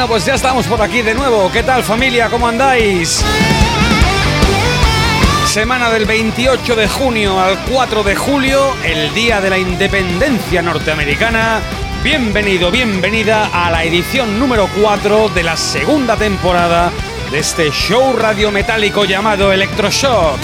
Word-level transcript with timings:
Bueno, 0.00 0.14
pues 0.14 0.24
ya 0.24 0.32
estamos 0.32 0.66
por 0.66 0.80
aquí 0.80 1.02
de 1.02 1.12
nuevo. 1.12 1.52
¿Qué 1.52 1.62
tal 1.62 1.82
familia? 1.82 2.30
¿Cómo 2.30 2.48
andáis? 2.48 3.22
Semana 5.44 5.90
del 5.90 6.06
28 6.06 6.74
de 6.74 6.88
junio 6.88 7.38
al 7.38 7.58
4 7.70 8.02
de 8.02 8.16
julio, 8.16 8.74
el 8.82 9.12
día 9.12 9.42
de 9.42 9.50
la 9.50 9.58
independencia 9.58 10.62
norteamericana. 10.62 11.60
Bienvenido, 12.02 12.70
bienvenida 12.70 13.50
a 13.52 13.70
la 13.70 13.84
edición 13.84 14.38
número 14.38 14.70
4 14.80 15.28
de 15.34 15.42
la 15.42 15.58
segunda 15.58 16.16
temporada 16.16 16.90
de 17.30 17.38
este 17.38 17.70
show 17.70 18.14
radiometálico 18.16 19.04
llamado 19.04 19.52
Electroshock. 19.52 20.40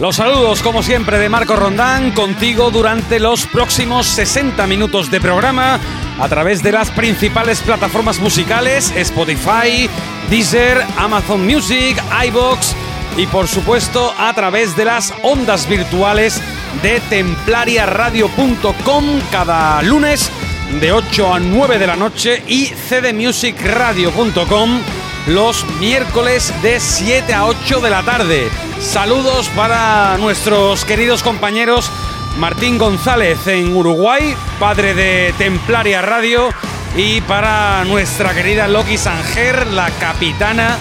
Los 0.00 0.16
saludos, 0.16 0.62
como 0.62 0.82
siempre, 0.82 1.18
de 1.18 1.28
Marco 1.30 1.56
Rondán, 1.56 2.10
contigo 2.10 2.70
durante 2.70 3.18
los 3.18 3.46
próximos 3.46 4.06
60 4.06 4.66
minutos 4.66 5.10
de 5.10 5.22
programa 5.22 5.80
a 6.20 6.28
través 6.28 6.62
de 6.62 6.72
las 6.72 6.90
principales 6.90 7.60
plataformas 7.60 8.20
musicales, 8.20 8.92
Spotify, 8.94 9.88
Deezer, 10.28 10.84
Amazon 10.98 11.46
Music, 11.46 11.96
iBox 12.26 12.76
y 13.16 13.26
por 13.26 13.48
supuesto 13.48 14.12
a 14.18 14.34
través 14.34 14.76
de 14.76 14.84
las 14.84 15.14
ondas 15.22 15.66
virtuales 15.66 16.42
de 16.82 17.00
templariaradio.com 17.08 19.04
cada 19.32 19.80
lunes 19.80 20.30
de 20.78 20.92
8 20.92 21.34
a 21.34 21.40
9 21.40 21.78
de 21.78 21.86
la 21.86 21.96
noche 21.96 22.42
y 22.46 22.66
cdmusicradio.com 22.66 24.82
los 25.26 25.64
miércoles 25.80 26.52
de 26.62 26.78
7 26.78 27.32
a 27.34 27.46
8 27.46 27.80
de 27.80 27.90
la 27.90 28.02
tarde. 28.02 28.48
Saludos 28.80 29.48
para 29.50 30.16
nuestros 30.18 30.84
queridos 30.84 31.22
compañeros 31.22 31.90
Martín 32.38 32.78
González 32.78 33.46
en 33.46 33.74
Uruguay, 33.74 34.36
padre 34.60 34.94
de 34.94 35.34
Templaria 35.38 36.02
Radio, 36.02 36.50
y 36.96 37.20
para 37.22 37.84
nuestra 37.84 38.34
querida 38.34 38.68
Loki 38.68 38.98
Sanger, 38.98 39.66
la 39.68 39.90
capitana 39.90 40.78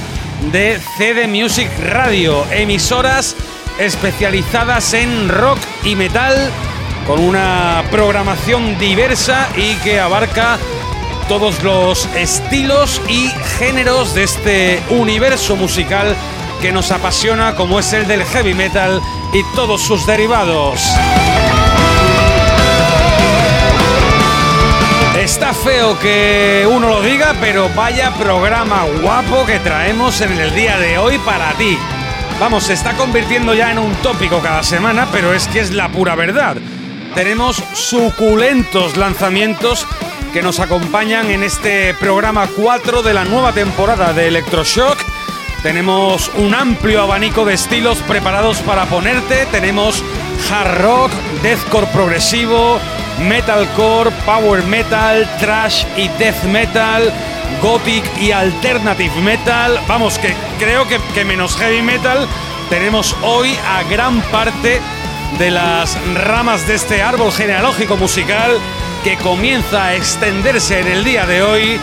de 0.52 0.80
CD 0.98 1.28
Music 1.28 1.70
Radio, 1.88 2.46
emisoras 2.52 3.36
especializadas 3.80 4.94
en 4.94 5.30
rock 5.30 5.60
y 5.84 5.96
metal, 5.96 6.52
con 7.08 7.20
una 7.22 7.84
programación 7.90 8.78
diversa 8.78 9.50
y 9.56 9.76
que 9.76 10.00
abarca 10.00 10.58
todos 11.28 11.64
los 11.64 12.08
estilos 12.16 13.02
y 13.08 13.30
géneros 13.58 14.14
de 14.14 14.23
este 14.23 14.84
universo 14.90 15.56
musical 15.56 16.16
que 16.62 16.72
nos 16.72 16.92
apasiona 16.92 17.56
como 17.56 17.80
es 17.80 17.94
el 17.94 18.08
del 18.08 18.23
heavy 18.23 18.54
metal 18.54 19.02
y 19.33 19.44
todos 19.55 19.82
sus 19.82 20.05
derivados. 20.05 20.82
Está 25.17 25.54
feo 25.54 25.98
que 25.99 26.67
uno 26.72 26.88
lo 26.89 27.02
diga, 27.02 27.33
pero 27.42 27.70
vaya 27.76 28.14
programa 28.14 28.86
guapo 29.02 29.45
que 29.45 29.60
traemos 29.60 30.22
en 30.22 30.32
el 30.39 30.54
día 30.54 30.78
de 30.78 30.98
hoy 30.99 31.17
para 31.20 31.54
ti. 31.54 31.78
Vamos, 32.39 32.66
se 32.66 32.73
está 32.73 32.94
convirtiendo 32.94 33.54
ya 33.54 33.72
en 33.72 33.80
un 33.80 33.94
tópico 33.95 34.39
cada 34.39 34.61
semana, 34.61 35.08
pero 35.11 35.33
es 35.33 35.48
que 35.48 35.61
es 35.61 35.72
la 35.72 35.89
pura 35.89 36.16
verdad. 36.16 36.58
Tenemos 37.16 37.64
suculentos 37.73 38.98
lanzamientos 38.98 39.88
que 40.36 40.42
nos 40.42 40.60
acompañan 40.60 41.32
en 41.32 41.44
este 41.44 41.94
programa 41.94 42.50
4 42.58 43.04
de 43.04 43.14
la 43.14 43.23
nueva 43.23 43.54
temporada 43.54 44.12
de 44.12 44.28
Electroshock. 44.28 44.98
Tenemos 45.64 46.30
un 46.36 46.54
amplio 46.54 47.04
abanico 47.04 47.46
de 47.46 47.54
estilos 47.54 48.00
preparados 48.00 48.58
para 48.58 48.86
ponerte. 48.86 49.46
Tenemos 49.46 50.04
hard 50.52 50.82
rock, 50.82 51.12
deathcore 51.42 51.88
progresivo, 51.88 52.82
metalcore, 53.18 54.12
power 54.26 54.62
metal, 54.64 55.26
trash 55.40 55.86
y 55.96 56.10
death 56.20 56.44
metal, 56.44 57.14
gothic 57.62 58.04
y 58.20 58.32
alternative 58.32 59.16
metal. 59.22 59.80
Vamos, 59.88 60.20
que 60.20 60.36
creo 60.60 60.86
que, 60.86 61.00
que 61.14 61.23
menos 61.23 61.56
heavy 61.56 61.82
metal 61.82 62.28
tenemos 62.70 63.16
hoy 63.22 63.58
a 63.66 63.84
gran 63.84 64.20
parte 64.23 64.82
de 65.40 65.52
las 65.52 65.98
ramas 66.14 66.67
de 66.67 66.76
este 66.76 67.02
árbol 67.02 67.32
genealógico 67.32 67.96
musical 67.96 68.60
que 69.05 69.17
comienza 69.17 69.86
a 69.86 69.95
extenderse 69.95 70.80
en 70.80 70.88
el 70.88 71.04
día 71.04 71.27
de 71.27 71.43
hoy 71.43 71.80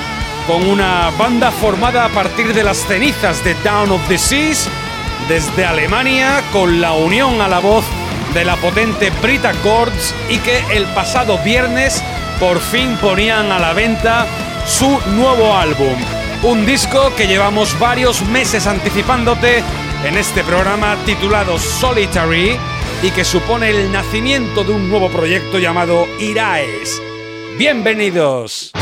con 0.49 0.69
una 0.69 1.09
banda 1.17 1.53
formada 1.53 2.05
a 2.05 2.09
partir 2.09 2.53
de 2.53 2.65
las 2.65 2.79
cenizas 2.79 3.45
de 3.45 3.55
Down 3.63 3.93
of 3.93 4.09
the 4.09 4.19
Seas 4.19 4.69
desde 5.29 5.65
Alemania 5.65 6.43
con 6.53 6.81
la 6.81 6.95
unión 6.95 7.41
a 7.41 7.47
la 7.47 7.61
voz 7.61 7.85
de 8.35 8.45
la 8.45 8.57
potente 8.57 9.13
Brita 9.23 9.53
Chords 9.63 10.13
y 10.31 10.39
que 10.39 10.65
el 10.73 10.85
pasado 10.87 11.39
viernes 11.45 12.03
por 12.41 12.59
fin 12.59 12.97
ponían 13.01 13.53
a 13.53 13.61
la 13.61 13.73
venta 13.73 14.27
su 14.67 14.99
nuevo 15.13 15.57
álbum. 15.57 15.95
Un 16.43 16.67
disco 16.67 17.15
que 17.17 17.29
llevamos 17.29 17.79
varios 17.79 18.21
meses 18.23 18.67
anticipándote 18.67 19.63
en 20.05 20.19
este 20.19 20.43
programa 20.43 20.97
titulado 21.07 21.57
Solitary 21.57 22.59
y 23.01 23.11
que 23.13 23.25
supone 23.25 23.71
el 23.71 23.93
nacimiento 23.93 24.65
de 24.65 24.73
un 24.73 24.89
nuevo 24.89 25.09
proyecto 25.09 25.61
llamado 25.61 26.09
Iraes. 26.19 27.01
Bienvenidos. 27.59 28.73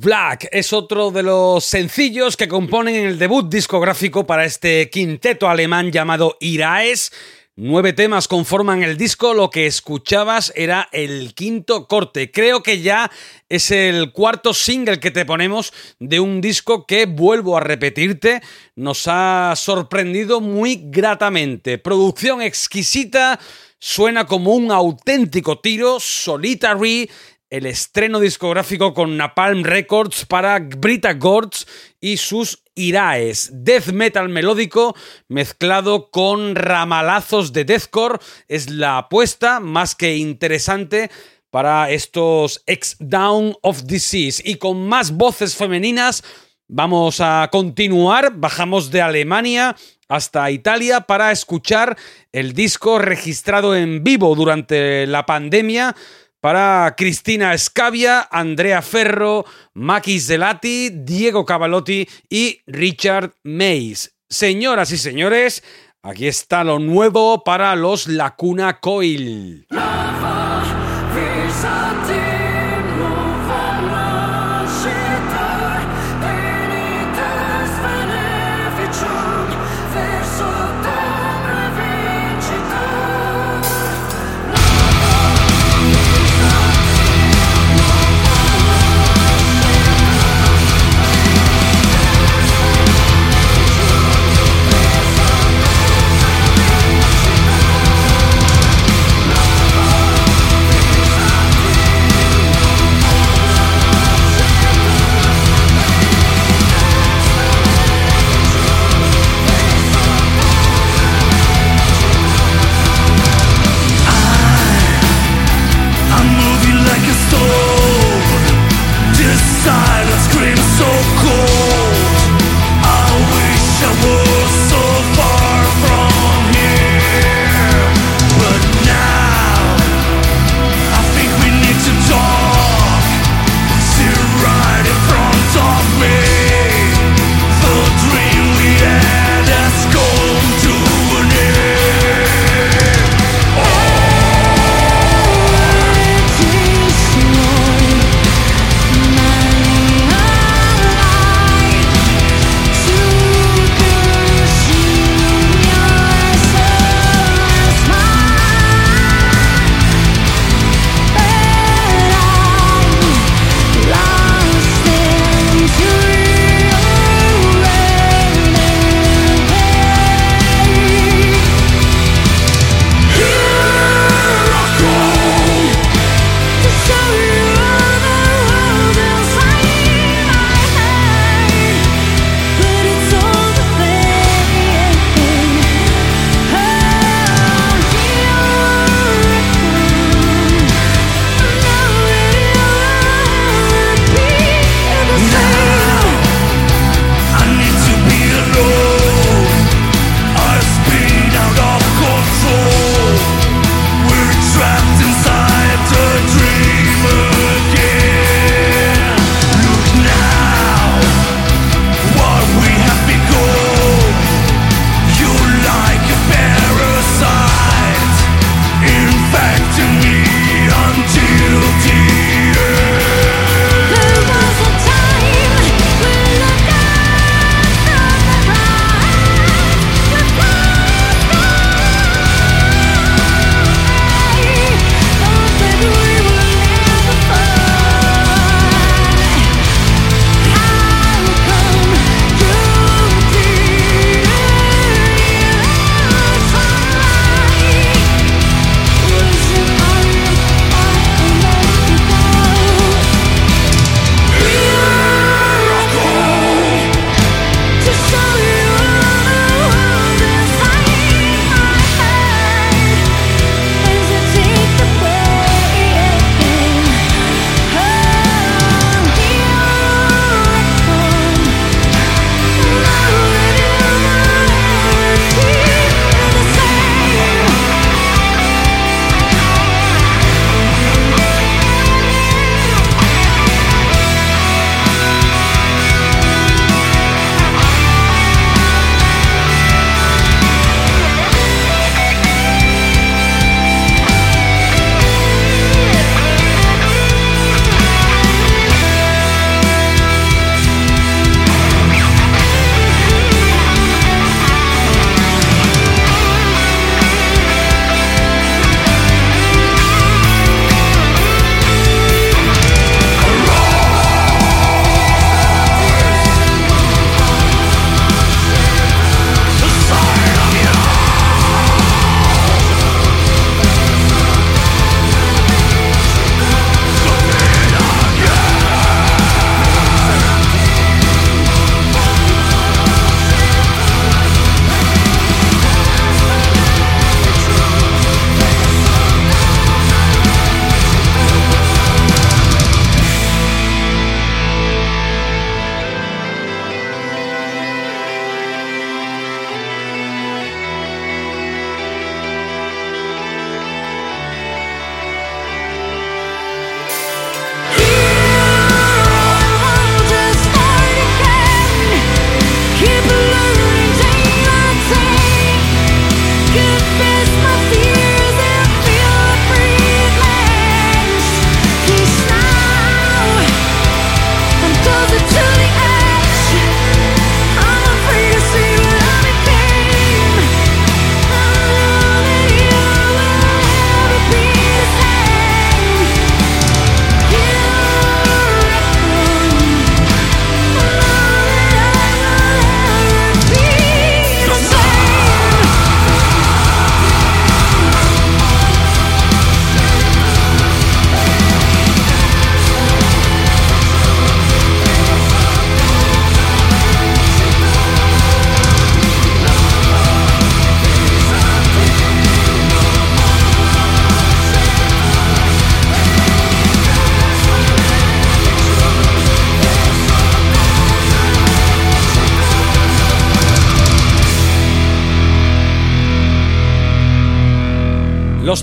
Black 0.00 0.48
es 0.52 0.72
otro 0.72 1.10
de 1.10 1.24
los 1.24 1.64
sencillos 1.64 2.36
que 2.36 2.46
componen 2.46 2.94
el 2.94 3.18
debut 3.18 3.52
discográfico 3.52 4.24
para 4.24 4.44
este 4.44 4.90
quinteto 4.90 5.48
alemán 5.48 5.90
llamado 5.90 6.36
Iraes. 6.38 7.10
Nueve 7.56 7.92
temas 7.92 8.28
conforman 8.28 8.84
el 8.84 8.96
disco, 8.96 9.34
lo 9.34 9.50
que 9.50 9.66
escuchabas 9.66 10.52
era 10.54 10.88
el 10.92 11.34
quinto 11.34 11.88
corte. 11.88 12.30
Creo 12.30 12.62
que 12.62 12.80
ya 12.80 13.10
es 13.48 13.72
el 13.72 14.12
cuarto 14.12 14.54
single 14.54 15.00
que 15.00 15.10
te 15.10 15.24
ponemos 15.24 15.72
de 15.98 16.20
un 16.20 16.40
disco 16.40 16.86
que, 16.86 17.06
vuelvo 17.06 17.56
a 17.56 17.60
repetirte, 17.60 18.40
nos 18.76 19.08
ha 19.08 19.52
sorprendido 19.56 20.40
muy 20.40 20.80
gratamente. 20.80 21.76
Producción 21.76 22.40
exquisita, 22.40 23.40
suena 23.80 24.26
como 24.26 24.54
un 24.54 24.70
auténtico 24.70 25.58
tiro, 25.58 25.98
solitary, 25.98 27.10
el 27.50 27.66
estreno 27.66 28.20
discográfico 28.20 28.92
con 28.92 29.16
Napalm 29.16 29.62
Records 29.62 30.26
para 30.26 30.58
Brita 30.58 31.14
Gords 31.14 31.66
y 32.00 32.18
sus 32.18 32.62
Iraes, 32.74 33.50
death 33.52 33.88
metal 33.88 34.28
melódico 34.28 34.94
mezclado 35.28 36.10
con 36.10 36.54
ramalazos 36.54 37.52
de 37.52 37.64
deathcore, 37.64 38.18
es 38.48 38.70
la 38.70 38.98
apuesta 38.98 39.60
más 39.60 39.94
que 39.94 40.16
interesante 40.16 41.10
para 41.50 41.90
estos 41.90 42.62
ex 42.66 42.96
Down 43.00 43.56
of 43.62 43.84
Disease. 43.84 44.42
Y 44.44 44.56
con 44.56 44.86
más 44.86 45.12
voces 45.12 45.56
femeninas 45.56 46.22
vamos 46.68 47.20
a 47.20 47.48
continuar, 47.50 48.34
bajamos 48.36 48.90
de 48.90 49.00
Alemania 49.00 49.74
hasta 50.08 50.50
Italia 50.50 51.02
para 51.02 51.32
escuchar 51.32 51.96
el 52.32 52.52
disco 52.52 52.98
registrado 52.98 53.74
en 53.74 54.04
vivo 54.04 54.34
durante 54.34 55.06
la 55.06 55.26
pandemia 55.26 55.96
para 56.40 56.94
Cristina 56.96 57.56
Scavia, 57.56 58.28
Andrea 58.30 58.82
Ferro, 58.82 59.44
Maki 59.74 60.20
Zelati, 60.20 60.90
Diego 60.92 61.44
Cavalotti 61.44 62.08
y 62.28 62.60
Richard 62.66 63.34
Mays. 63.42 64.14
Señoras 64.28 64.92
y 64.92 64.98
señores, 64.98 65.62
aquí 66.02 66.26
está 66.26 66.64
lo 66.64 66.78
nuevo 66.78 67.42
para 67.44 67.74
los 67.76 68.06
Lacuna 68.08 68.80
Coil. 68.80 69.66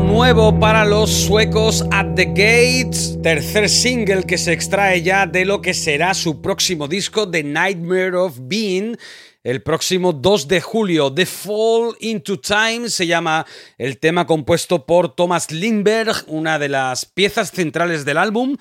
nuevo 0.00 0.58
para 0.58 0.84
los 0.84 1.10
suecos 1.10 1.84
At 1.90 2.14
the 2.14 2.26
Gates, 2.26 3.18
tercer 3.22 3.68
single 3.68 4.24
que 4.24 4.38
se 4.38 4.52
extrae 4.52 5.02
ya 5.02 5.26
de 5.26 5.44
lo 5.44 5.60
que 5.60 5.74
será 5.74 6.14
su 6.14 6.40
próximo 6.40 6.88
disco, 6.88 7.28
The 7.30 7.42
Nightmare 7.42 8.14
of 8.16 8.38
Being, 8.42 8.96
el 9.42 9.62
próximo 9.62 10.12
2 10.12 10.48
de 10.48 10.60
julio. 10.60 11.12
The 11.12 11.26
Fall 11.26 11.96
into 12.00 12.38
Time 12.38 12.90
se 12.90 13.06
llama 13.06 13.46
el 13.76 13.98
tema 13.98 14.26
compuesto 14.26 14.86
por 14.86 15.14
Thomas 15.14 15.50
Lindberg, 15.50 16.24
una 16.26 16.58
de 16.58 16.68
las 16.68 17.04
piezas 17.04 17.50
centrales 17.50 18.04
del 18.04 18.18
álbum, 18.18 18.56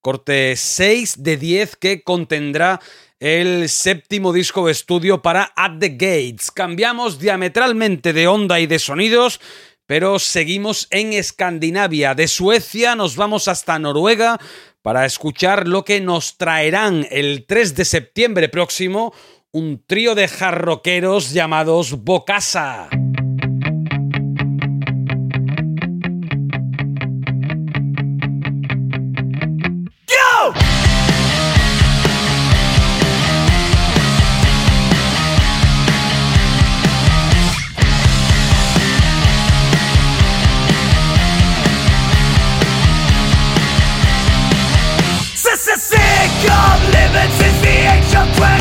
corte 0.00 0.54
6 0.56 1.22
de 1.22 1.36
10 1.36 1.76
que 1.76 2.02
contendrá 2.02 2.80
el 3.18 3.68
séptimo 3.68 4.32
disco 4.32 4.66
de 4.66 4.72
estudio 4.72 5.22
para 5.22 5.52
At 5.56 5.78
the 5.80 5.90
Gates. 5.90 6.50
Cambiamos 6.50 7.18
diametralmente 7.18 8.12
de 8.12 8.28
onda 8.28 8.60
y 8.60 8.66
de 8.66 8.78
sonidos 8.78 9.40
pero 9.86 10.18
seguimos 10.18 10.88
en 10.90 11.12
Escandinavia. 11.12 12.14
De 12.14 12.28
Suecia 12.28 12.96
nos 12.96 13.16
vamos 13.16 13.48
hasta 13.48 13.78
Noruega 13.78 14.38
para 14.82 15.06
escuchar 15.06 15.66
lo 15.66 15.84
que 15.84 16.00
nos 16.00 16.36
traerán 16.36 17.06
el 17.10 17.46
3 17.46 17.74
de 17.74 17.84
septiembre 17.84 18.48
próximo 18.48 19.14
un 19.52 19.82
trío 19.86 20.14
de 20.14 20.28
jarroqueros 20.28 21.32
llamados 21.32 22.04
Bocasa. 22.04 22.90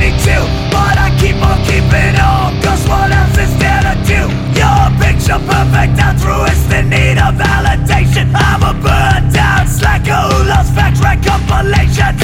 wanted 0.10 0.72
But 0.72 0.98
I 0.98 1.10
keep 1.20 1.36
on 1.38 1.58
keeping 1.66 2.16
on 2.20 2.62
Cause 2.62 2.88
what 2.88 3.12
else 3.12 3.38
is 3.38 3.58
there 3.58 3.82
to 3.82 3.96
do? 4.06 4.30
You're 4.58 4.90
picture 5.00 5.40
perfect 5.40 6.00
altruist 6.00 6.70
the 6.70 6.84
need 6.84 7.18
of 7.18 7.36
validation 7.36 8.32
I'm 8.34 8.64
a 8.64 8.74
burned 8.74 9.34
down 9.34 9.68
slacker 9.68 10.14
who 10.14 10.50
lost 10.50 10.74
fact 10.74 11.00
right 11.00 11.22
compilations 11.24 12.22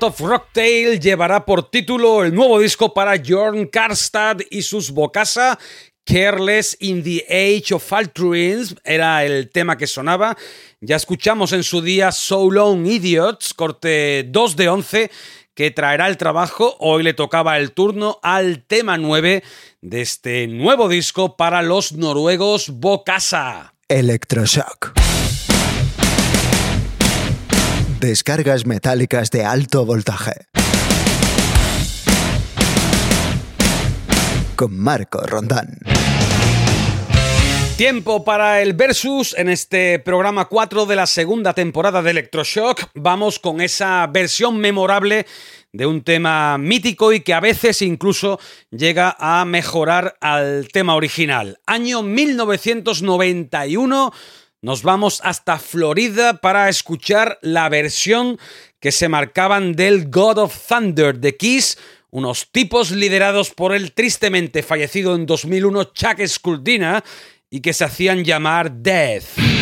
Molotov 0.00 0.28
Rocktail 0.28 1.00
llevará 1.00 1.44
por 1.44 1.70
título 1.70 2.22
el 2.22 2.32
nuevo 2.32 2.60
disco 2.60 2.94
para 2.94 3.20
Jorn 3.20 3.66
Karstad 3.66 4.36
y 4.48 4.62
sus 4.62 4.92
Bocasa. 4.92 5.58
Careless 6.04 6.76
in 6.78 7.02
the 7.02 7.24
Age 7.28 7.74
of 7.74 7.92
Altruism 7.92 8.76
era 8.84 9.24
el 9.24 9.50
tema 9.50 9.76
que 9.76 9.88
sonaba. 9.88 10.36
Ya 10.80 10.94
escuchamos 10.94 11.52
en 11.52 11.64
su 11.64 11.82
día 11.82 12.12
So 12.12 12.48
Long 12.48 12.86
Idiots, 12.86 13.52
corte 13.52 14.24
2 14.28 14.54
de 14.54 14.68
11, 14.68 15.10
que 15.52 15.72
traerá 15.72 16.06
el 16.06 16.16
trabajo. 16.16 16.76
Hoy 16.78 17.02
le 17.02 17.14
tocaba 17.14 17.58
el 17.58 17.72
turno 17.72 18.20
al 18.22 18.62
tema 18.62 18.98
9 18.98 19.42
de 19.80 20.00
este 20.00 20.46
nuevo 20.46 20.88
disco 20.88 21.36
para 21.36 21.62
los 21.62 21.90
noruegos 21.90 22.68
Bocasa. 22.68 23.74
Electroshock. 23.88 24.92
Descargas 28.00 28.64
metálicas 28.64 29.32
de 29.32 29.44
alto 29.44 29.84
voltaje. 29.84 30.46
Con 34.54 34.78
Marco 34.78 35.20
Rondán. 35.26 35.80
Tiempo 37.76 38.24
para 38.24 38.62
el 38.62 38.74
versus 38.74 39.34
en 39.36 39.48
este 39.48 39.98
programa 39.98 40.44
4 40.44 40.86
de 40.86 40.94
la 40.94 41.08
segunda 41.08 41.54
temporada 41.54 42.00
de 42.00 42.12
Electroshock. 42.12 42.84
Vamos 42.94 43.40
con 43.40 43.60
esa 43.60 44.06
versión 44.06 44.58
memorable 44.58 45.26
de 45.72 45.86
un 45.86 46.04
tema 46.04 46.56
mítico 46.56 47.12
y 47.12 47.22
que 47.22 47.34
a 47.34 47.40
veces 47.40 47.82
incluso 47.82 48.38
llega 48.70 49.16
a 49.18 49.44
mejorar 49.44 50.14
al 50.20 50.68
tema 50.72 50.94
original. 50.94 51.58
Año 51.66 52.04
1991. 52.04 54.12
Nos 54.60 54.82
vamos 54.82 55.20
hasta 55.22 55.60
Florida 55.60 56.40
para 56.40 56.68
escuchar 56.68 57.38
la 57.42 57.68
versión 57.68 58.40
que 58.80 58.90
se 58.90 59.08
marcaban 59.08 59.74
del 59.74 60.10
God 60.10 60.38
of 60.38 60.66
Thunder 60.66 61.20
de 61.20 61.36
Kiss, 61.36 61.78
unos 62.10 62.50
tipos 62.50 62.90
liderados 62.90 63.50
por 63.50 63.72
el 63.72 63.92
tristemente 63.92 64.64
fallecido 64.64 65.14
en 65.14 65.26
2001 65.26 65.84
Chuck 65.94 66.26
Skuldina 66.26 67.04
y 67.48 67.60
que 67.60 67.72
se 67.72 67.84
hacían 67.84 68.24
llamar 68.24 68.72
Death. 68.72 69.57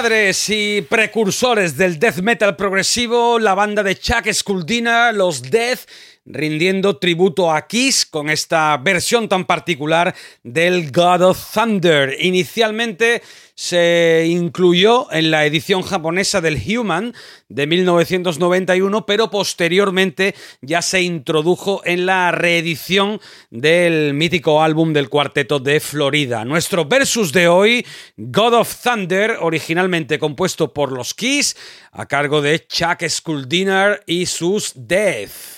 Y 0.00 0.82
precursores 0.82 1.76
del 1.76 1.98
death 1.98 2.18
metal 2.18 2.54
progresivo, 2.54 3.40
la 3.40 3.54
banda 3.54 3.82
de 3.82 3.98
Chuck 3.98 4.32
Skuldina, 4.32 5.10
los 5.10 5.42
Death, 5.42 5.88
rindiendo 6.24 6.98
tributo 6.98 7.50
a 7.50 7.66
Kiss 7.66 8.06
con 8.06 8.30
esta 8.30 8.76
versión 8.76 9.28
tan 9.28 9.44
particular 9.44 10.14
del 10.44 10.92
God 10.92 11.22
of 11.22 11.52
Thunder. 11.52 12.14
Inicialmente 12.20 13.22
se 13.58 14.24
incluyó 14.28 15.10
en 15.10 15.32
la 15.32 15.44
edición 15.44 15.82
japonesa 15.82 16.40
del 16.40 16.62
Human 16.64 17.12
de 17.48 17.66
1991, 17.66 19.04
pero 19.04 19.32
posteriormente 19.32 20.36
ya 20.62 20.80
se 20.80 21.02
introdujo 21.02 21.82
en 21.84 22.06
la 22.06 22.30
reedición 22.30 23.20
del 23.50 24.14
mítico 24.14 24.62
álbum 24.62 24.92
del 24.92 25.08
cuarteto 25.08 25.58
de 25.58 25.80
Florida. 25.80 26.44
Nuestro 26.44 26.84
versus 26.84 27.32
de 27.32 27.48
hoy, 27.48 27.84
God 28.16 28.54
of 28.54 28.76
Thunder, 28.80 29.38
originalmente 29.40 30.20
compuesto 30.20 30.72
por 30.72 30.92
los 30.92 31.12
Kiss, 31.12 31.56
a 31.90 32.06
cargo 32.06 32.40
de 32.40 32.64
Chuck 32.64 33.02
Schuldiner 33.08 34.04
y 34.06 34.26
sus 34.26 34.72
Death. 34.76 35.57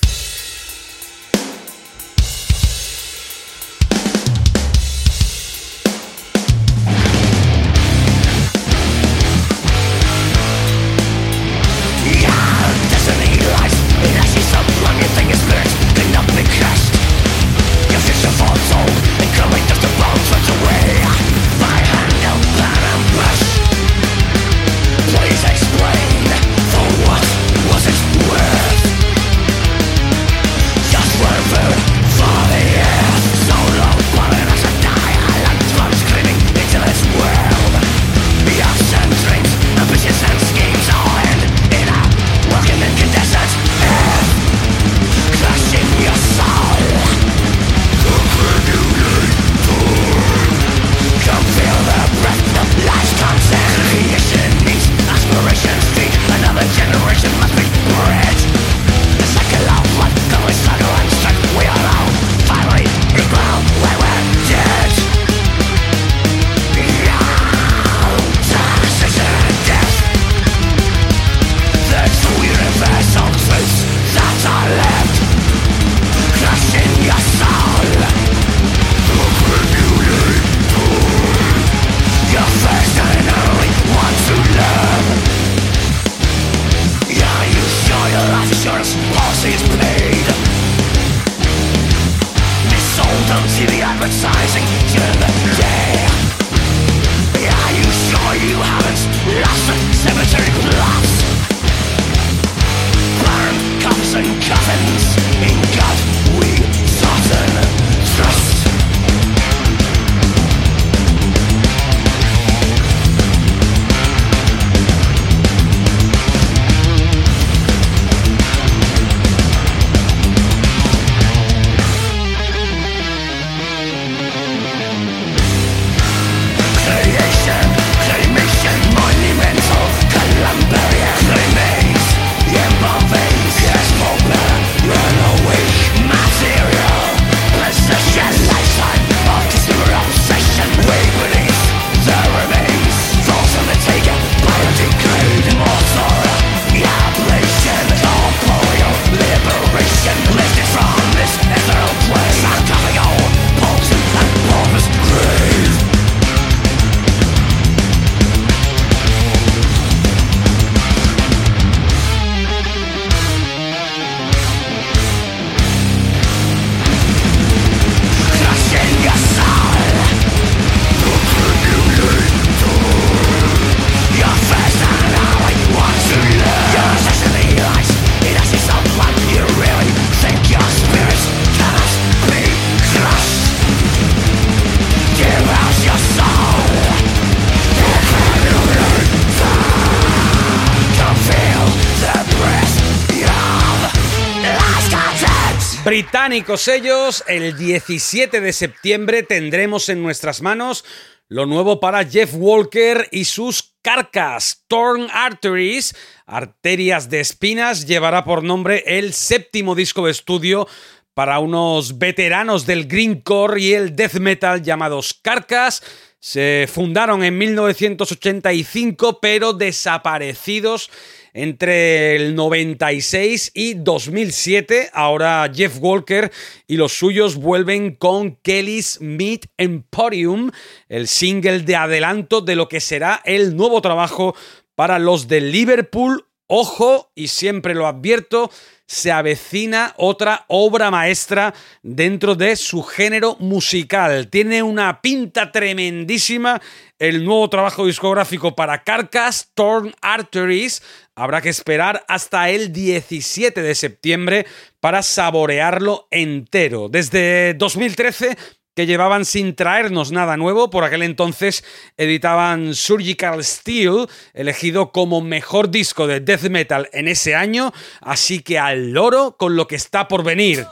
Británicos 195.90 196.68
ellos, 196.68 197.24
el 197.26 197.56
17 197.56 198.40
de 198.40 198.52
septiembre 198.52 199.24
tendremos 199.24 199.88
en 199.88 200.04
nuestras 200.04 200.40
manos 200.40 200.84
lo 201.26 201.46
nuevo 201.46 201.80
para 201.80 202.04
Jeff 202.04 202.30
Walker 202.36 203.08
y 203.10 203.24
sus 203.24 203.74
Carcas, 203.82 204.62
Torn 204.68 205.08
Arteries, 205.12 205.96
Arterias 206.26 207.10
de 207.10 207.18
Espinas, 207.18 207.88
llevará 207.88 208.22
por 208.22 208.44
nombre 208.44 208.84
el 208.86 209.12
séptimo 209.12 209.74
disco 209.74 210.06
de 210.06 210.12
estudio 210.12 210.68
para 211.12 211.40
unos 211.40 211.98
veteranos 211.98 212.66
del 212.66 212.86
greencore 212.86 213.60
y 213.60 213.72
el 213.72 213.96
death 213.96 214.20
metal 214.20 214.62
llamados 214.62 215.12
Carcas. 215.12 215.82
Se 216.20 216.68
fundaron 216.72 217.24
en 217.24 217.36
1985 217.36 219.18
pero 219.20 219.54
desaparecidos 219.54 220.88
entre 221.32 222.16
el 222.16 222.34
96 222.34 223.52
y 223.54 223.74
2007. 223.74 224.90
Ahora 224.92 225.50
Jeff 225.54 225.78
Walker 225.80 226.30
y 226.66 226.76
los 226.76 226.92
suyos 226.92 227.36
vuelven 227.36 227.94
con 227.94 228.36
Kelly's 228.36 229.00
Meat 229.00 229.46
Emporium, 229.56 230.50
el 230.88 231.08
single 231.08 231.60
de 231.60 231.76
adelanto 231.76 232.40
de 232.40 232.56
lo 232.56 232.68
que 232.68 232.80
será 232.80 233.20
el 233.24 233.56
nuevo 233.56 233.80
trabajo 233.80 234.34
para 234.74 234.98
los 234.98 235.28
de 235.28 235.40
Liverpool. 235.40 236.26
Ojo, 236.46 237.12
y 237.14 237.28
siempre 237.28 237.74
lo 237.74 237.86
advierto, 237.86 238.50
se 238.90 239.12
avecina 239.12 239.94
otra 239.98 240.46
obra 240.48 240.90
maestra 240.90 241.54
dentro 241.80 242.34
de 242.34 242.56
su 242.56 242.82
género 242.82 243.36
musical. 243.38 244.26
Tiene 244.26 244.64
una 244.64 245.00
pinta 245.00 245.52
tremendísima 245.52 246.60
el 247.00 247.24
nuevo 247.24 247.48
trabajo 247.48 247.86
discográfico 247.86 248.54
para 248.54 248.84
Carcass, 248.84 249.50
Torn 249.54 249.94
Arteries. 250.02 250.82
Habrá 251.16 251.40
que 251.40 251.48
esperar 251.48 252.04
hasta 252.08 252.50
el 252.50 252.72
17 252.72 253.62
de 253.62 253.74
septiembre 253.74 254.46
para 254.80 255.02
saborearlo 255.02 256.06
entero. 256.10 256.88
Desde 256.90 257.54
2013 257.54 258.36
que 258.76 258.86
llevaban 258.86 259.24
sin 259.24 259.56
traernos 259.56 260.12
nada 260.12 260.36
nuevo. 260.36 260.68
Por 260.68 260.84
aquel 260.84 261.02
entonces 261.02 261.64
editaban 261.96 262.74
Surgical 262.74 263.42
Steel, 263.42 264.06
elegido 264.34 264.92
como 264.92 265.22
mejor 265.22 265.70
disco 265.70 266.06
de 266.06 266.20
death 266.20 266.50
metal 266.50 266.90
en 266.92 267.08
ese 267.08 267.34
año. 267.34 267.72
Así 268.02 268.40
que 268.40 268.58
al 268.58 268.90
loro 268.90 269.36
con 269.38 269.56
lo 269.56 269.66
que 269.66 269.76
está 269.76 270.06
por 270.06 270.22
venir. 270.22 270.66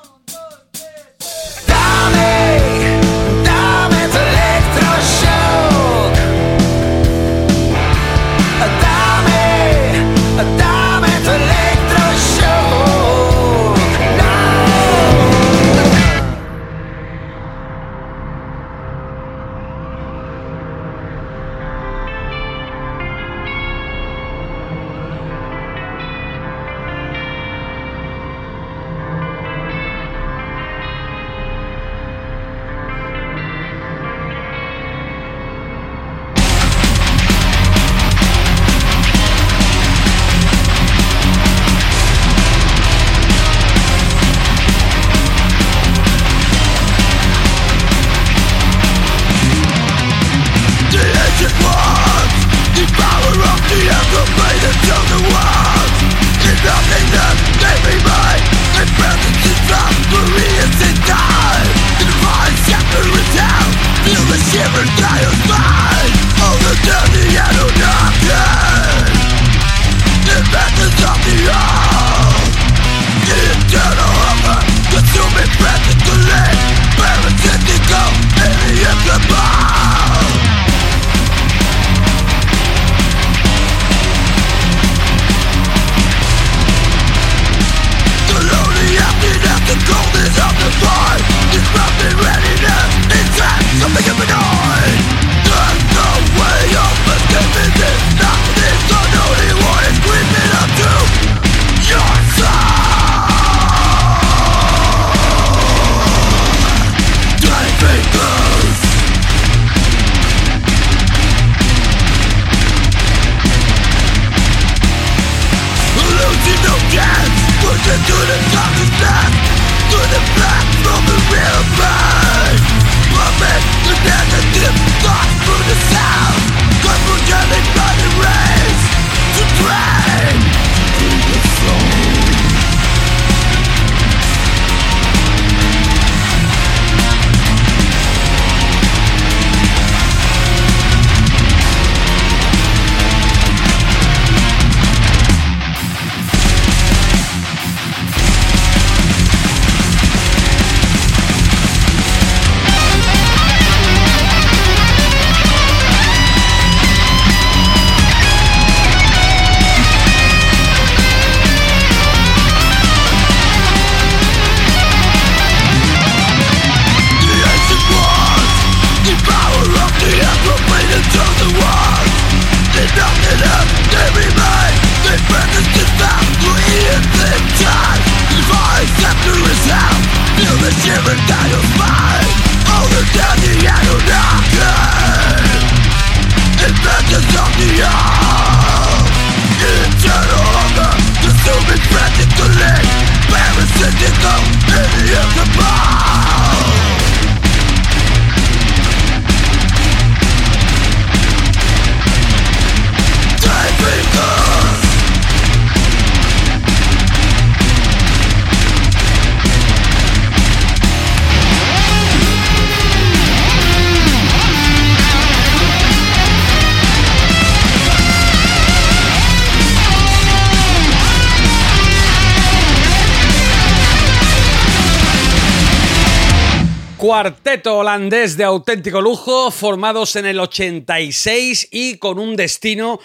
Cuarteto 227.19 227.79
holandés 227.79 228.37
de 228.37 228.45
auténtico 228.45 229.01
lujo, 229.01 229.51
formados 229.51 230.15
en 230.15 230.25
el 230.25 230.39
86 230.39 231.67
y 231.73 231.97
con 231.97 232.17
un 232.17 232.37
destino 232.37 233.01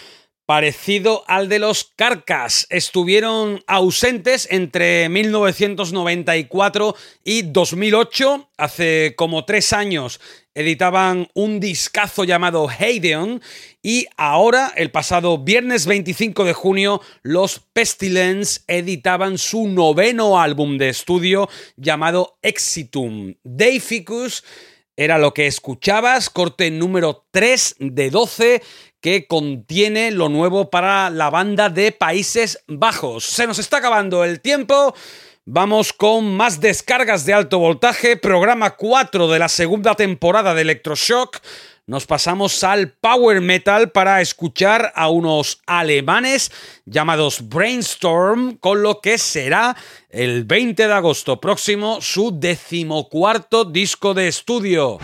parecido 0.46 1.24
al 1.26 1.48
de 1.48 1.58
los 1.58 1.84
Carcas. 1.96 2.66
Estuvieron 2.70 3.62
ausentes 3.66 4.46
entre 4.50 5.08
1994 5.08 6.96
y 7.24 7.42
2008, 7.42 8.48
hace 8.56 9.14
como 9.16 9.44
tres 9.44 9.72
años 9.72 10.20
editaban 10.54 11.28
un 11.34 11.58
discazo 11.58 12.24
llamado 12.24 12.68
Haydeon 12.68 13.42
y 13.82 14.06
ahora, 14.16 14.72
el 14.76 14.90
pasado 14.90 15.38
viernes 15.38 15.86
25 15.86 16.44
de 16.44 16.52
junio, 16.52 17.00
los 17.22 17.58
Pestilence 17.58 18.60
editaban 18.68 19.36
su 19.36 19.66
noveno 19.68 20.40
álbum 20.40 20.78
de 20.78 20.88
estudio 20.90 21.48
llamado 21.76 22.38
Exitum. 22.40 23.34
Deificus 23.42 24.44
era 24.96 25.18
lo 25.18 25.34
que 25.34 25.48
escuchabas, 25.48 26.30
corte 26.30 26.70
número 26.70 27.26
3 27.32 27.76
de 27.80 28.10
12 28.10 28.62
que 29.04 29.26
contiene 29.26 30.12
lo 30.12 30.30
nuevo 30.30 30.70
para 30.70 31.10
la 31.10 31.28
banda 31.28 31.68
de 31.68 31.92
Países 31.92 32.64
Bajos. 32.66 33.24
Se 33.24 33.46
nos 33.46 33.58
está 33.58 33.76
acabando 33.76 34.24
el 34.24 34.40
tiempo. 34.40 34.94
Vamos 35.44 35.92
con 35.92 36.34
más 36.34 36.58
descargas 36.58 37.26
de 37.26 37.34
alto 37.34 37.58
voltaje, 37.58 38.16
programa 38.16 38.76
4 38.76 39.28
de 39.28 39.38
la 39.38 39.50
segunda 39.50 39.94
temporada 39.94 40.54
de 40.54 40.62
Electroshock. 40.62 41.36
nos 41.86 42.06
pasamos 42.06 42.64
al 42.64 42.92
power 42.92 43.42
metal 43.42 43.90
para 43.90 44.22
escuchar 44.22 44.90
a 44.94 45.10
unos 45.10 45.60
alemanes 45.66 46.50
llamados 46.86 47.46
Brainstorm, 47.46 48.56
con 48.56 48.82
lo 48.82 49.02
que 49.02 49.18
será 49.18 49.76
el 50.08 50.44
20 50.44 50.86
de 50.86 50.94
agosto 50.94 51.38
próximo 51.42 52.00
su 52.00 52.40
decimocuarto 52.40 53.66
disco 53.66 54.14
de 54.14 54.28
estudio. 54.28 54.98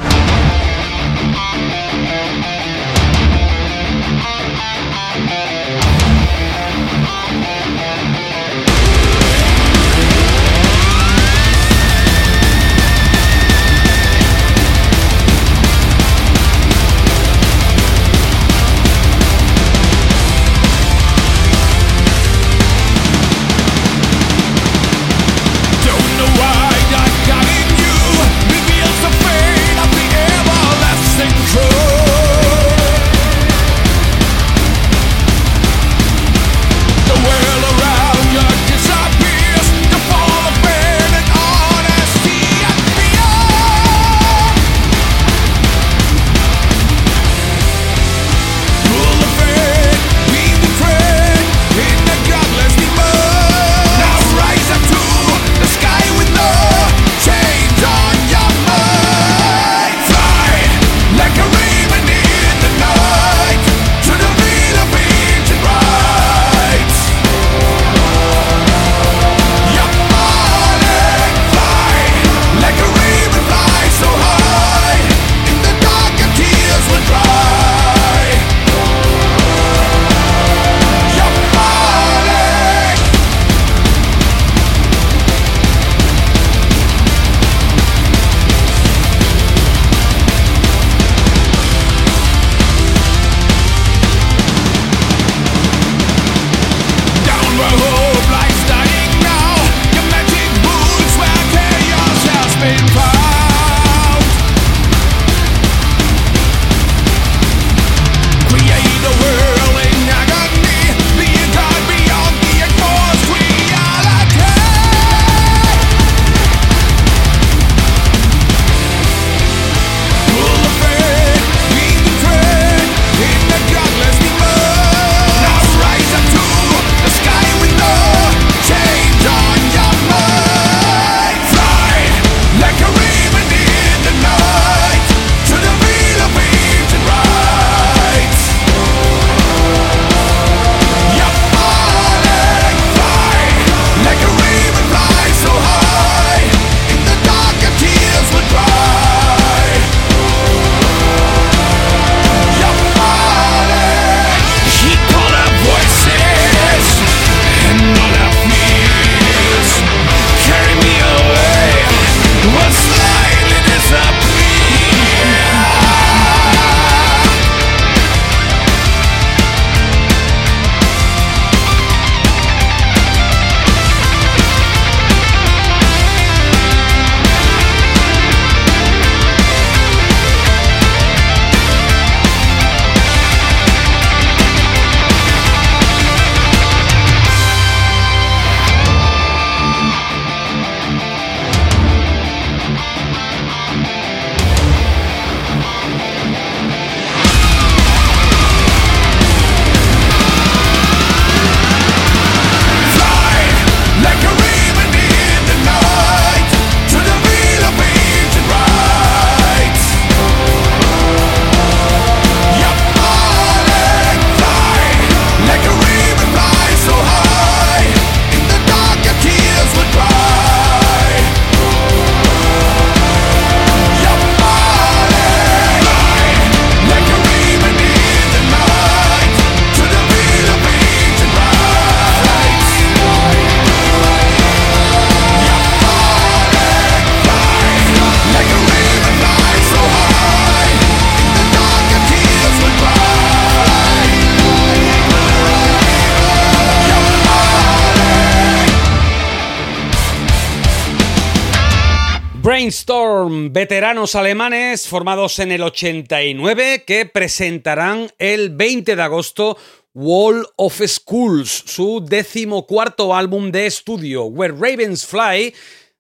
Alemanes 253.91 254.87
formados 254.87 255.41
en 255.41 255.51
el 255.51 255.63
89 255.63 256.85
que 256.87 257.07
presentarán 257.07 258.09
el 258.19 258.51
20 258.51 258.95
de 258.95 259.03
agosto 259.03 259.59
Wall 259.95 260.47
of 260.55 260.81
Schools, 260.87 261.51
su 261.67 262.05
decimocuarto 262.09 263.17
álbum 263.17 263.51
de 263.51 263.67
estudio, 263.67 264.27
Where 264.27 264.55
Ravens 264.55 265.05
Fly, 265.07 265.53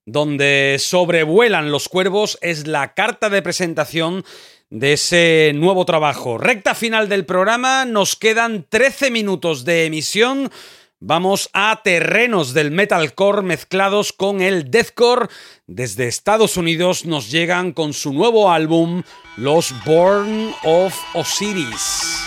donde 0.06 0.76
sobrevuelan 0.78 1.72
los 1.72 1.88
cuervos, 1.88 2.38
es 2.42 2.68
la 2.68 2.94
carta 2.94 3.28
de 3.28 3.42
presentación 3.42 4.24
de 4.70 4.92
ese 4.92 5.50
nuevo 5.56 5.84
trabajo. 5.84 6.38
Recta 6.38 6.76
final 6.76 7.08
del 7.08 7.26
programa, 7.26 7.84
nos 7.86 8.14
quedan 8.14 8.66
13 8.68 9.10
minutos 9.10 9.64
de 9.64 9.86
emisión 9.86 10.48
vamos 11.00 11.50
a 11.52 11.80
terrenos 11.82 12.54
del 12.54 12.70
metalcore 12.70 13.42
mezclados 13.42 14.12
con 14.12 14.40
el 14.40 14.70
deathcore. 14.70 15.28
Desde 15.66 16.06
Estados 16.06 16.56
Unidos 16.56 17.06
nos 17.06 17.30
llegan 17.30 17.72
con 17.72 17.92
su 17.92 18.12
nuevo 18.12 18.52
álbum, 18.52 19.02
Los 19.36 19.74
Born 19.84 20.54
of 20.62 20.94
Osiris. 21.14 22.19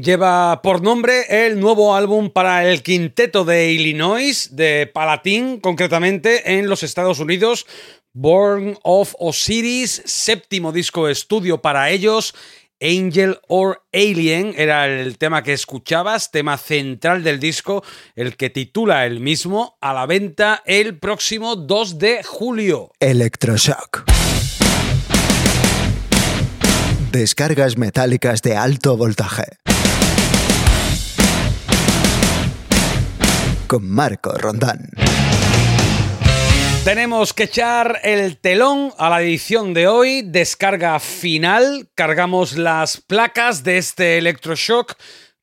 Lleva 0.00 0.62
por 0.62 0.82
nombre 0.82 1.46
el 1.46 1.60
nuevo 1.60 1.94
álbum 1.94 2.30
para 2.30 2.68
el 2.68 2.82
quinteto 2.82 3.44
de 3.44 3.72
Illinois, 3.72 4.56
de 4.56 4.90
Palatine 4.92 5.60
concretamente, 5.60 6.58
en 6.58 6.68
los 6.68 6.82
Estados 6.82 7.18
Unidos, 7.18 7.66
Born 8.14 8.78
of 8.82 9.14
Osiris, 9.18 10.02
séptimo 10.04 10.72
disco 10.72 11.08
estudio 11.08 11.60
para 11.60 11.90
ellos. 11.90 12.34
Angel 12.80 13.38
or 13.48 13.82
Alien 13.92 14.54
era 14.56 14.86
el 14.86 15.18
tema 15.18 15.42
que 15.42 15.52
escuchabas, 15.52 16.30
tema 16.30 16.58
central 16.58 17.22
del 17.22 17.38
disco, 17.38 17.84
el 18.16 18.36
que 18.36 18.50
titula 18.50 19.06
el 19.06 19.20
mismo, 19.20 19.76
a 19.80 19.92
la 19.92 20.06
venta 20.06 20.62
el 20.66 20.98
próximo 20.98 21.56
2 21.56 21.98
de 21.98 22.22
julio. 22.22 22.90
Electroshock. 22.98 24.04
Descargas 27.12 27.76
metálicas 27.76 28.40
de 28.40 28.56
alto 28.56 28.96
voltaje. 28.96 29.44
Con 33.72 33.88
Marco 33.88 34.34
Rondán. 34.34 34.90
Tenemos 36.84 37.32
que 37.32 37.44
echar 37.44 38.00
el 38.04 38.36
telón 38.36 38.92
a 38.98 39.08
la 39.08 39.22
edición 39.22 39.72
de 39.72 39.88
hoy, 39.88 40.20
descarga 40.20 41.00
final, 41.00 41.88
cargamos 41.94 42.58
las 42.58 43.00
placas 43.00 43.64
de 43.64 43.78
este 43.78 44.18
electroshock 44.18 44.94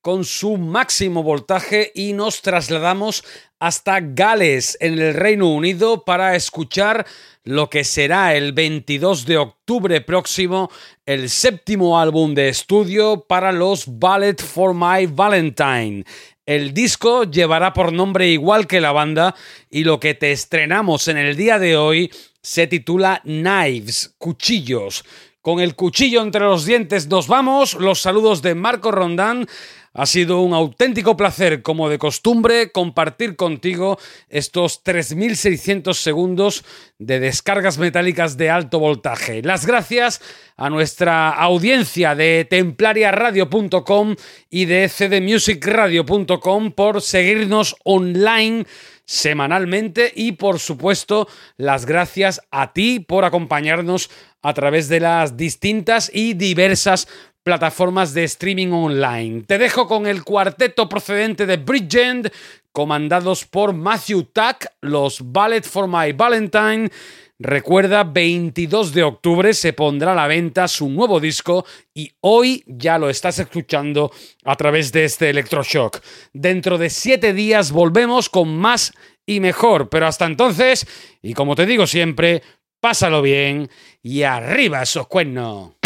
con 0.01 0.25
su 0.25 0.57
máximo 0.57 1.23
voltaje 1.23 1.91
y 1.95 2.13
nos 2.13 2.43
trasladamos 2.43 3.23
hasta 3.57 3.99
Gales, 3.99 4.77
en 4.80 4.99
el 4.99 5.15
Reino 5.15 5.49
Unido, 5.51 6.05
para 6.05 6.36
escuchar 6.36 7.07
lo 7.43 7.67
que 7.67 7.84
será 7.84 8.36
el 8.36 8.53
22 8.53 9.25
de 9.25 9.38
octubre 9.38 10.01
próximo 10.01 10.69
el 11.05 11.32
séptimo 11.32 11.99
álbum 11.99 12.36
de 12.36 12.49
estudio 12.49 13.25
para 13.27 13.51
los 13.51 13.86
Ballet 13.88 14.39
for 14.39 14.75
My 14.75 15.07
Valentine. 15.07 16.05
El 16.50 16.74
disco 16.74 17.26
llevará 17.26 17.74
por 17.74 17.93
nombre 17.93 18.28
igual 18.28 18.66
que 18.66 18.82
la 18.82 18.91
banda 18.91 19.36
y 19.70 19.84
lo 19.84 20.00
que 20.00 20.16
te 20.16 20.32
estrenamos 20.32 21.08
en 21.08 21.18
el 21.18 21.36
día 21.36 21.60
de 21.60 21.78
hoy 21.78 22.12
se 22.41 22.66
titula 22.66 23.22
Knives, 23.24 24.16
cuchillos. 24.18 25.06
Con 25.43 25.60
el 25.60 25.76
cuchillo 25.76 26.24
entre 26.24 26.41
los 26.41 26.66
dientes 26.66 27.06
nos 27.06 27.28
vamos. 27.28 27.76
Los 27.76 28.02
saludos 28.02 28.41
de 28.41 28.56
Marco 28.56 28.89
Rondán. 28.89 29.47
Ha 29.94 30.06
sido 30.06 30.42
un 30.42 30.54
auténtico 30.54 31.18
placer, 31.18 31.62
como 31.62 31.90
de 31.90 31.98
costumbre, 31.98 32.72
compartir 32.72 33.36
contigo 33.36 33.98
estos 34.30 34.84
3.600 34.84 35.94
segundos 35.94 36.64
de 37.00 37.20
descargas 37.20 37.78
metálicas 37.78 38.38
de 38.38 38.50
alto 38.50 38.80
voltaje. 38.80 39.42
Las 39.42 39.66
gracias 39.66 40.22
a 40.58 40.70
nuestra 40.70 41.30
audiencia 41.30 42.14
de 42.14 42.46
templariaradio.com 42.50 44.16
y 44.50 44.66
de 44.66 44.90
cdmusicradio.com 44.90 46.72
por 46.72 47.02
seguirnos 47.02 47.76
online 47.84 48.66
semanalmente 49.10 50.12
y 50.16 50.34
por 50.34 50.60
supuesto 50.60 51.28
las 51.58 51.88
gracias 51.88 52.42
a 52.52 52.74
ti 52.74 53.00
por 53.00 53.26
acompañarnos 53.26 54.12
a 54.44 54.54
través 54.54 54.88
de 54.88 55.00
las 55.00 55.36
distintas 55.36 56.12
y 56.14 56.36
diversas 56.36 57.08
plataformas 57.50 58.14
de 58.14 58.26
streaming 58.26 58.72
online. 58.72 59.41
Te 59.41 59.58
dejo 59.58 59.88
con 59.88 60.06
el 60.06 60.24
cuarteto 60.24 60.88
procedente 60.88 61.47
de 61.47 61.58
Bridgend, 61.58 62.32
comandados 62.72 63.43
por 63.43 63.74
Matthew 63.74 64.26
Tuck, 64.26 64.68
los 64.82 65.32
Ballet 65.32 65.64
for 65.64 65.88
My 65.88 66.12
Valentine. 66.12 66.91
Recuerda, 67.39 68.04
22 68.04 68.93
de 68.93 69.02
octubre 69.02 69.56
se 69.56 69.74
pondrá 69.74 70.12
a 70.12 70.16
la 70.16 70.28
venta 70.28 70.68
su 70.68 70.89
nuevo 70.89 71.20
disco 71.20 71.66
y 71.91 72.12
hoy 72.22 72.64
ya 72.68 73.00
lo 73.00 73.10
estás 73.10 73.39
escuchando 73.39 74.12
a 74.45 74.56
través 74.56 74.91
de 74.91 75.06
este 75.06 75.32
electroshock. 75.32 76.02
Dentro 76.32 76.78
de 76.78 76.91
siete 76.91 77.34
días 77.34 77.72
volvemos 77.72 78.30
con 78.30 78.56
más 78.56 78.93
y 79.26 79.39
mejor, 79.39 79.89
pero 79.89 80.06
hasta 80.06 80.28
entonces, 80.28 80.86
y 81.24 81.34
como 81.34 81.56
te 81.56 81.66
digo 81.66 81.88
siempre, 81.88 82.43
pásalo 82.80 83.24
bien 83.24 83.72
y 84.04 84.22
arriba 84.22 84.84
esos 84.84 85.08
cuernos. 85.08 85.78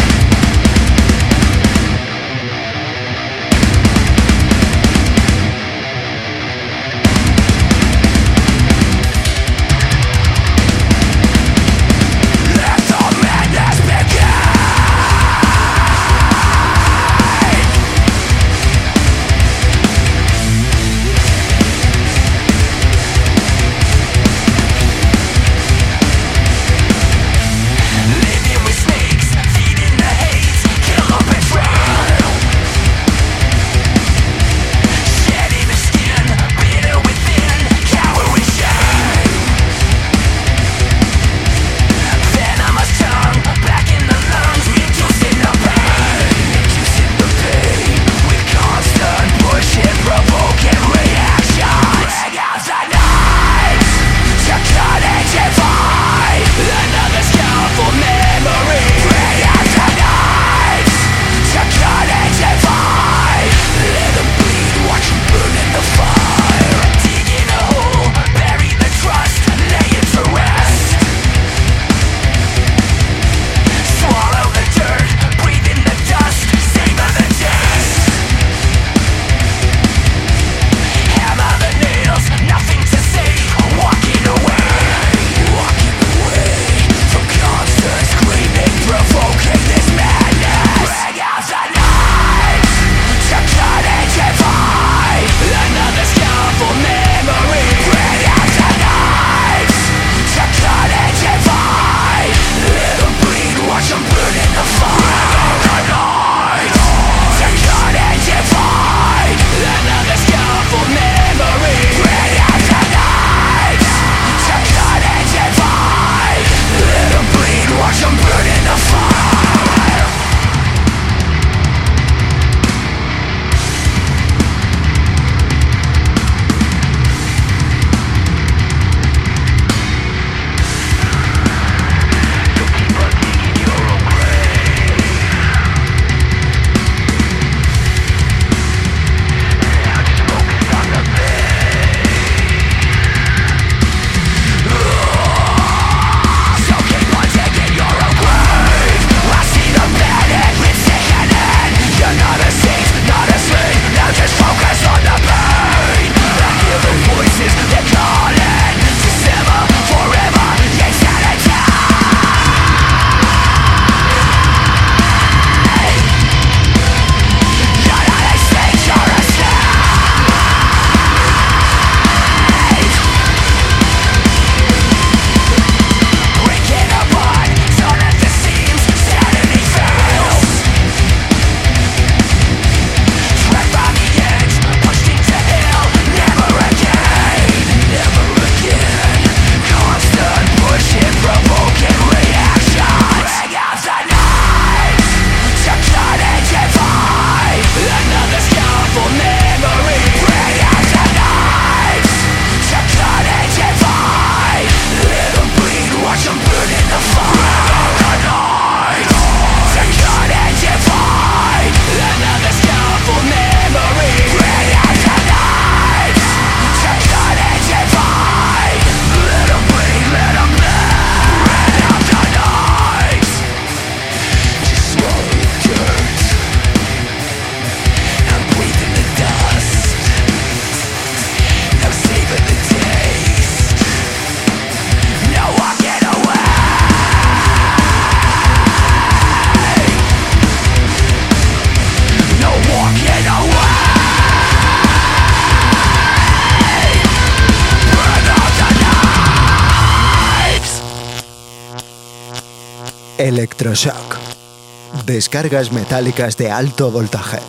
Descargas 255.33 255.71
metálicas 255.71 256.37
de 256.37 256.51
alto 256.51 256.91
voltaje. 256.91 257.39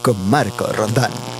Con 0.00 0.30
Marco 0.30 0.64
Rondán. 0.72 1.33